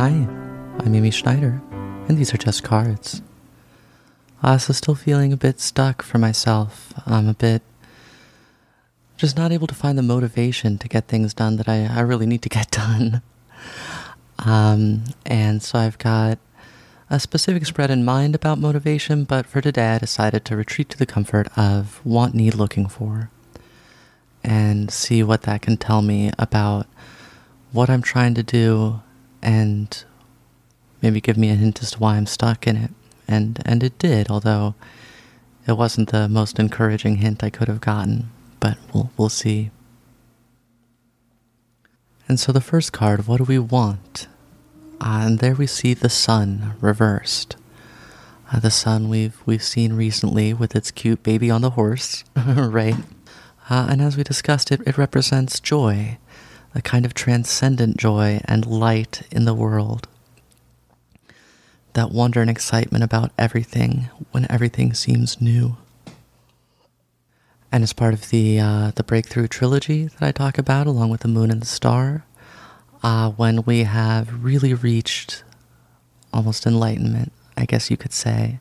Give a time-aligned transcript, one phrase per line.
[0.00, 0.26] Hi,
[0.78, 1.60] I'm Amy Schneider,
[2.08, 3.20] and these are just cards.
[4.42, 6.94] Uh, so, still feeling a bit stuck for myself.
[7.04, 7.60] I'm a bit
[9.18, 12.24] just not able to find the motivation to get things done that I, I really
[12.24, 13.20] need to get done.
[14.38, 16.38] Um, and so, I've got
[17.10, 20.96] a specific spread in mind about motivation, but for today, I decided to retreat to
[20.96, 23.28] the comfort of want, need, looking for,
[24.42, 26.86] and see what that can tell me about
[27.70, 29.02] what I'm trying to do
[29.42, 30.04] and
[31.02, 32.90] maybe give me a hint as to why I'm stuck in it.
[33.28, 34.74] And and it did, although
[35.66, 39.70] it wasn't the most encouraging hint I could have gotten, but we'll we'll see.
[42.28, 44.28] And so the first card, what do we want?
[45.00, 47.56] Uh, and there we see the sun reversed.
[48.52, 52.96] Uh, the sun we've we've seen recently with its cute baby on the horse, right?
[53.68, 56.18] Uh, and as we discussed, it, it represents joy,
[56.74, 60.08] a kind of transcendent joy and light in the world.
[61.94, 65.76] That wonder and excitement about everything when everything seems new.
[67.72, 71.20] And as part of the uh, the breakthrough trilogy that I talk about, along with
[71.20, 72.24] the moon and the star,
[73.02, 75.44] uh, when we have really reached
[76.32, 78.60] almost enlightenment, I guess you could say,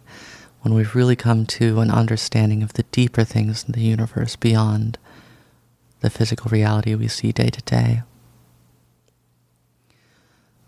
[0.61, 4.97] when we've really come to an understanding of the deeper things in the universe beyond
[6.01, 8.03] the physical reality we see day to day.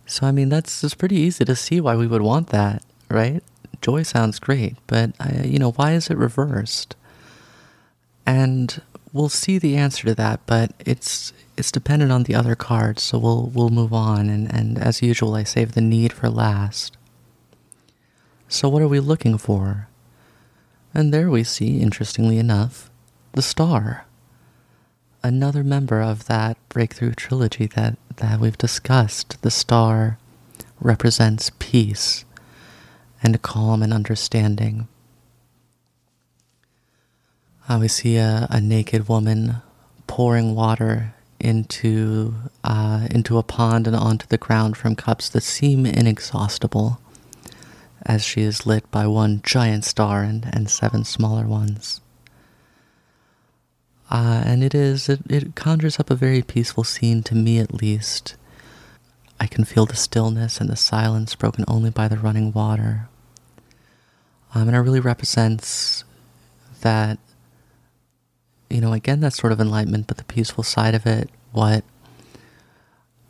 [0.06, 3.42] So, I mean, that's it's pretty easy to see why we would want that, right?
[3.82, 6.96] Joy sounds great, but uh, you know, why is it reversed?
[8.26, 8.82] And
[9.14, 13.18] we'll see the answer to that, but it's it's dependent on the other cards, so
[13.18, 14.30] we'll we'll move on.
[14.30, 16.98] And, and as usual, I save the need for last.
[18.50, 19.88] So, what are we looking for?
[20.94, 22.92] And there we see, interestingly enough,
[23.32, 24.06] the star
[25.24, 29.42] another member of that breakthrough trilogy that, that we've discussed.
[29.42, 30.18] The star
[30.80, 32.26] represents peace
[33.22, 34.88] and calm and understanding.
[37.70, 39.58] Uh, we see a, a, naked woman
[40.08, 45.86] pouring water into uh, into a pond and onto the ground from cups that seem
[45.86, 47.00] inexhaustible,
[48.06, 52.02] as she is lit by one giant star and, and seven smaller ones.
[54.12, 57.74] Uh, and it is, it, it conjures up a very peaceful scene to me at
[57.74, 58.36] least.
[59.40, 63.08] I can feel the stillness and the silence broken only by the running water.
[64.54, 66.04] Um, and it really represents
[66.82, 67.20] that,
[68.70, 71.86] you know, again, that sort of enlightenment, but the peaceful side of it, what,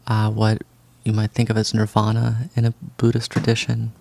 [0.07, 0.63] uh, what
[1.03, 3.93] you might think of as nirvana in a Buddhist tradition.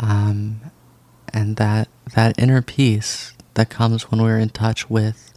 [0.00, 0.62] Um,
[1.34, 5.32] and that, that inner peace that comes when we're in touch with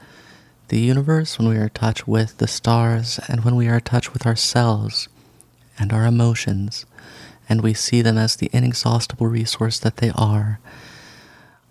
[0.70, 3.81] the universe, when we are in touch with the stars, and when we are in
[3.81, 5.08] touch with ourselves
[5.78, 6.86] and our emotions,
[7.48, 10.59] and we see them as the inexhaustible resource that they are,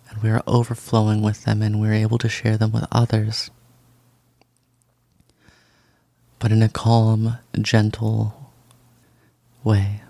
[0.09, 3.51] and we are overflowing with them, and we're able to share them with others.
[6.39, 8.51] But in a calm, gentle
[9.65, 10.03] way.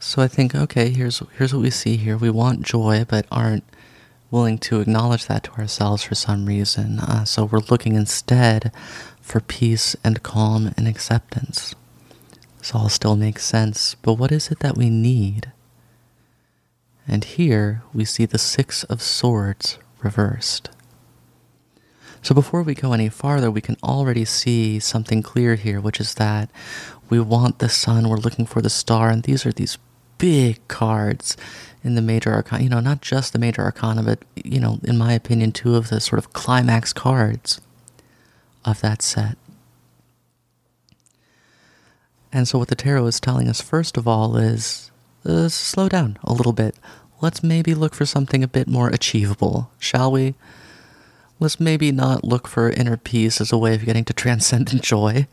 [0.00, 2.16] So I think, okay, here's here's what we see here.
[2.16, 3.64] We want joy, but aren't
[4.30, 7.00] willing to acknowledge that to ourselves for some reason.
[7.00, 8.72] Uh, so we're looking instead
[9.20, 11.74] for peace and calm and acceptance.
[12.58, 15.52] This all still makes sense, but what is it that we need?
[17.06, 20.68] And here we see the Six of Swords reversed.
[22.20, 26.14] So before we go any farther, we can already see something clear here, which is
[26.14, 26.50] that
[27.08, 29.78] we want the sun, we're looking for the star, and these are these
[30.18, 31.36] big cards
[31.82, 32.62] in the major arcana.
[32.62, 35.88] You know, not just the major arcana, but, you know, in my opinion, two of
[35.88, 37.60] the sort of climax cards
[38.64, 39.38] of that set.
[42.32, 44.90] And so, what the tarot is telling us, first of all, is
[45.24, 46.74] uh, slow down a little bit.
[47.20, 50.34] Let's maybe look for something a bit more achievable, shall we?
[51.40, 55.26] Let's maybe not look for inner peace as a way of getting to transcendent joy.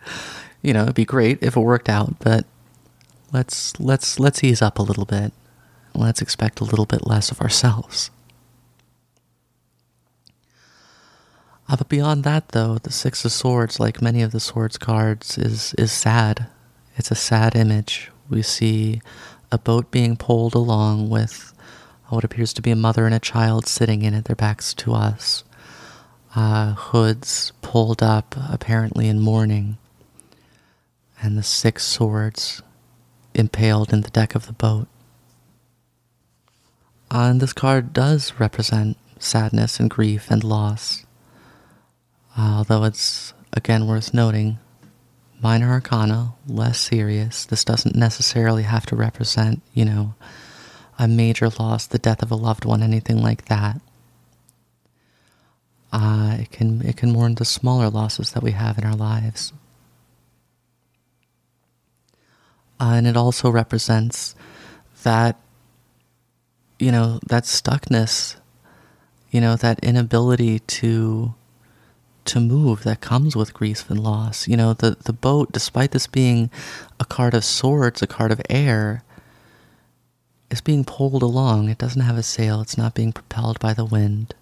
[0.62, 2.46] You know, it'd be great if it worked out, but
[3.36, 5.32] let's let's let's ease up a little bit
[5.98, 8.12] let's expect a little bit less of ourselves.
[11.68, 15.38] Uh, but beyond that, though, the Six of Swords, like many of the Swords cards,
[15.38, 16.48] is, is sad.
[16.96, 18.12] It's a sad image.
[18.30, 19.02] We see
[19.52, 21.54] a boat being pulled along with
[22.10, 24.94] what appears to be a mother and a child sitting in it, their backs to
[24.94, 25.44] us.
[26.36, 29.78] Uh, hoods pulled up, apparently in mourning,
[31.22, 32.62] and the six swords
[33.36, 34.88] impaled in the deck of the boat.
[37.12, 41.06] Uh, and this card does represent sadness and grief and loss.
[42.38, 44.58] Uh, although it's, again, worth noting
[45.42, 47.46] minor arcana, less serious.
[47.46, 50.16] This doesn't necessarily have to represent, you know,
[50.98, 53.80] a major loss, the death of a loved one, anything like that.
[55.92, 59.54] Uh, it can it can mourn the smaller losses that we have in our lives,
[62.80, 64.36] uh, and it also represents
[65.04, 65.39] that
[66.80, 68.36] you know that stuckness,
[69.31, 71.33] you know that inability to
[72.25, 74.48] to move that comes with grief and loss.
[74.48, 76.50] You know, the, the boat, despite this being
[77.00, 79.04] a card of swords, a card of air,
[80.50, 81.69] is being pulled along.
[81.69, 84.33] It doesn't have a sail, it's not being propelled by the wind.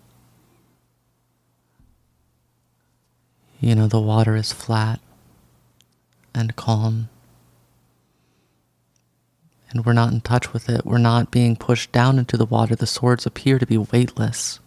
[3.60, 5.00] You know, the water is flat
[6.34, 7.10] and calm.
[9.74, 10.86] And we're not in touch with it.
[10.86, 12.76] We're not being pushed down into the water.
[12.76, 14.60] The swords appear to be weightless.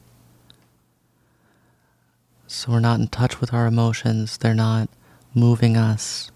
[2.49, 4.37] So we're not in touch with our emotions.
[4.37, 4.88] They're not
[5.32, 6.32] moving us.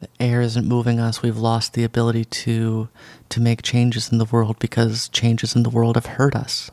[0.00, 1.20] The air isn't moving us.
[1.20, 2.88] We've lost the ability to
[3.28, 6.70] to make changes in the world because changes in the world have hurt us.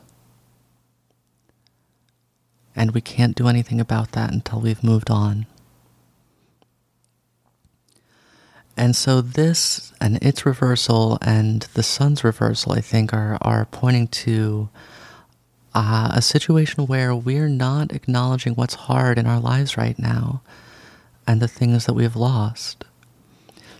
[2.76, 5.46] And we can't do anything about that until we've moved on.
[8.76, 14.08] And so this and its reversal and the sun's reversal, I think, are, are pointing
[14.08, 14.68] to
[15.74, 20.42] uh, a situation where we're not acknowledging what's hard in our lives right now
[21.26, 22.84] and the things that we've lost.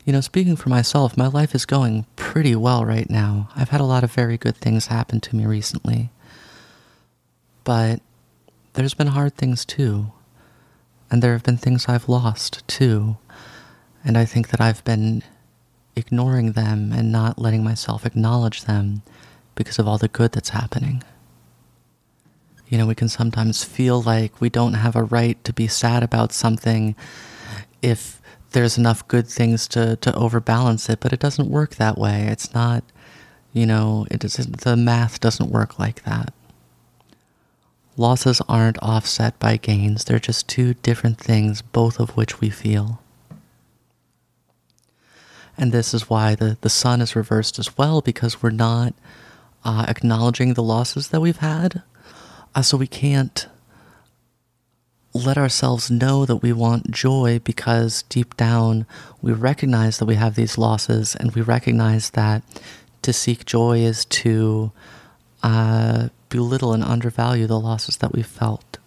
[0.05, 3.49] You know, speaking for myself, my life is going pretty well right now.
[3.57, 6.11] I've had a lot of very good things happen to me recently.
[7.65, 8.01] But
[8.75, 10.13] there's been hard things too.
[11.11, 13.17] And there have been things I've lost too.
[14.07, 15.25] And I think that I've been
[15.97, 19.03] ignoring them and not letting myself acknowledge them
[19.57, 21.03] because of all the good that's happening.
[22.69, 26.05] You know, we can sometimes feel like we don't have a right to be sad
[26.05, 26.95] about something
[27.83, 28.23] if
[28.53, 32.29] there's enough good things to, to overbalance it, but it doesn't work that way.
[32.29, 32.85] It's not,
[33.53, 36.33] you know, it doesn't, the math doesn't work like that.
[37.97, 43.01] Losses aren't offset by gains, they're just two different things, both of which we feel.
[45.59, 48.95] And this is why the, the sun is reversed as well, because we're not
[49.65, 51.83] uh, acknowledging the losses that we've had
[52.57, 53.49] uh, so we can't
[55.13, 58.87] let ourselves know that we want joy because deep down
[59.21, 62.43] we recognize that we have these losses and we recognize that
[63.03, 64.73] to seek joy is to
[65.43, 68.79] uh, belittle and undervalue the losses that we felt.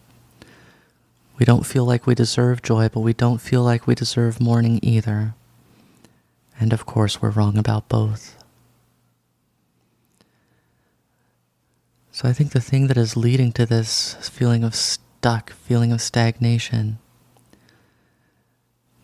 [1.38, 4.80] We don't feel like we deserve joy, but we don't feel like we deserve mourning
[4.84, 5.36] either.
[6.60, 8.36] And of course, we're wrong about both.
[12.12, 16.02] So I think the thing that is leading to this feeling of stuck, feeling of
[16.02, 17.00] stagnation,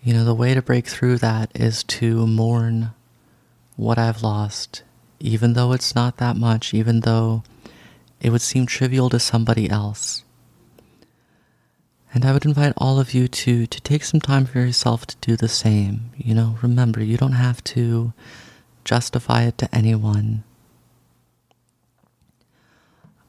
[0.04, 2.92] you know, the way to break through that is to mourn
[3.78, 4.84] what I've lost,
[5.22, 7.44] even though it's not that much, even though
[8.20, 10.25] it would seem trivial to somebody else.
[12.16, 15.18] And I would invite all of you to, to take some time for yourself to
[15.20, 16.12] do the same.
[16.16, 18.14] You know, remember, you don't have to
[18.86, 20.46] justify it to anyone.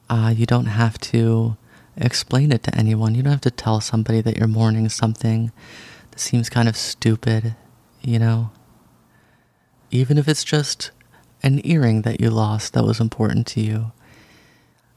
[0.09, 1.57] Uh, you don't have to
[1.97, 3.13] explain it to anyone.
[3.13, 5.51] You don't have to tell somebody that you're mourning something
[6.11, 7.57] that seems kind of stupid,
[8.01, 8.51] you know?
[9.91, 10.91] Even if it's just
[11.43, 13.91] an earring that you lost that was important to you.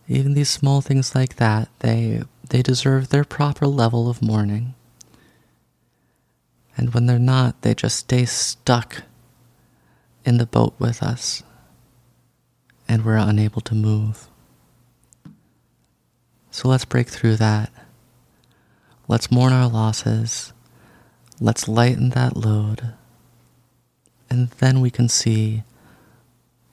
[0.06, 4.74] Even these small things like that, they they deserve their proper level of mourning.
[6.76, 9.02] And when they're not, they just stay stuck
[10.24, 11.42] in the boat with us,
[12.88, 14.28] and we're unable to move.
[16.50, 17.72] So let's break through that.
[19.08, 20.52] Let's mourn our losses.
[21.40, 22.94] Let's lighten that load.
[24.28, 25.62] And then we can see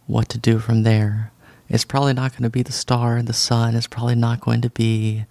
[0.05, 1.31] what to do from there.
[1.69, 3.75] It's probably not going to be the star and the sun.
[3.75, 5.25] It's probably not going to be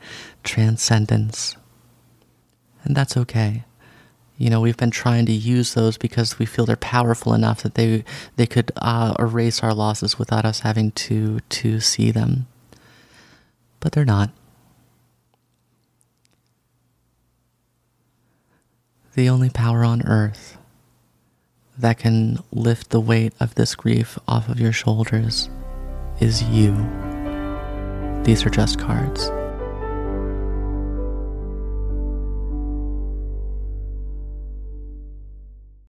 [0.44, 1.56] transcendence.
[2.84, 3.64] And that's okay.
[4.36, 7.74] You know, we've been trying to use those because we feel they're powerful enough that
[7.74, 8.04] they
[8.36, 12.46] they could uh, erase our losses without us having to to see them
[13.86, 14.30] but they're not.
[19.14, 20.58] The only power on earth
[21.78, 25.48] that can lift the weight of this grief off of your shoulders
[26.20, 26.73] is you.
[28.25, 29.30] These are just cards.